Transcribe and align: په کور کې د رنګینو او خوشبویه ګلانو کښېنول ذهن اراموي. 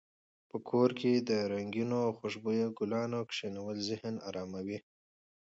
په 0.49 0.57
کور 0.69 0.89
کې 0.99 1.11
د 1.29 1.31
رنګینو 1.53 1.97
او 2.05 2.11
خوشبویه 2.19 2.67
ګلانو 2.77 3.19
کښېنول 3.29 3.77
ذهن 3.89 4.15
اراموي. 4.27 4.79